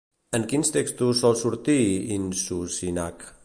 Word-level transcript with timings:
En 0.37 0.45
quins 0.53 0.71
textos 0.77 1.21
sol 1.25 1.37
sortir 1.43 1.79
Inshushinak? 2.19 3.27